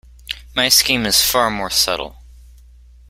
[0.55, 2.15] My scheme is far more subtle.